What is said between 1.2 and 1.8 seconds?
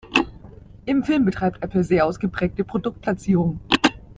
betreibt